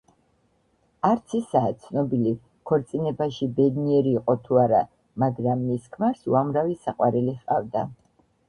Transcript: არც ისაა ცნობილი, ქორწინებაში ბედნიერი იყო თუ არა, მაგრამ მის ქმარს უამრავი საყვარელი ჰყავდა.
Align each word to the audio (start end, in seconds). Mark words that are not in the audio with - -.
არც 1.09 1.35
ისაა 1.39 1.75
ცნობილი, 1.83 2.31
ქორწინებაში 2.71 3.49
ბედნიერი 3.59 4.15
იყო 4.23 4.37
თუ 4.49 4.61
არა, 4.65 4.81
მაგრამ 5.25 5.63
მის 5.69 5.87
ქმარს 5.97 6.27
უამრავი 6.33 6.77
საყვარელი 6.87 7.39
ჰყავდა. 7.43 7.89